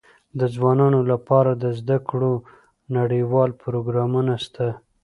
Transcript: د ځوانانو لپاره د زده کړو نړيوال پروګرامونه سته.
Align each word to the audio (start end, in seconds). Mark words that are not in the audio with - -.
د 0.39 0.41
ځوانانو 0.55 0.99
لپاره 1.11 1.51
د 1.63 1.65
زده 1.79 1.97
کړو 2.09 2.33
نړيوال 2.97 3.49
پروګرامونه 3.63 4.33
سته. 4.45 4.67